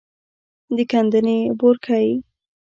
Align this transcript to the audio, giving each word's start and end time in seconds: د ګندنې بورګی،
د 0.75 0.77
ګندنې 0.91 1.37
بورګی، 1.59 2.07